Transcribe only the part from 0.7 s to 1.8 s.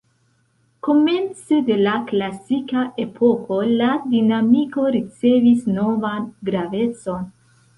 Komence de